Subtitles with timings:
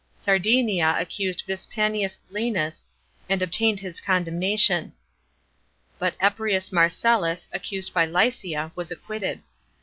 [0.15, 2.85] Sardinia accused Vipsanius Lasnas
[3.29, 4.93] and obtained his condemnation;
[5.99, 9.43] but Eprius Marcellus, accused by Lycia, was acquitted.